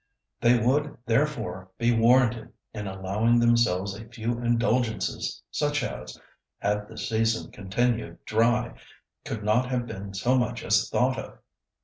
[0.39, 6.19] They would therefore be warranted in allowing themselves a few indulgences such as,
[6.57, 8.79] had the season continued dry,
[9.25, 11.37] could not have been so much as thought of.